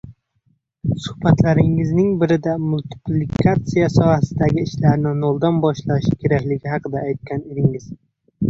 suhbatlaringizning 1.03 2.07
birida 2.23 2.55
multiplikatsiya 2.71 3.91
sohasidagi 3.97 4.65
ishlarni 4.71 5.13
noldan 5.21 5.61
boshlash 5.67 6.11
kerakligi 6.25 6.73
haqida 6.75 7.05
aytgan 7.11 7.47
edingiz. 7.55 7.89